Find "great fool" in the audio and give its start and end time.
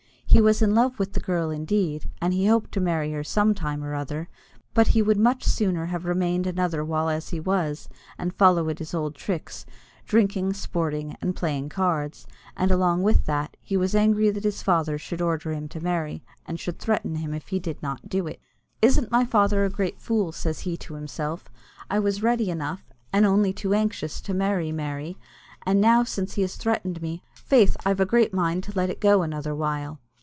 19.69-20.31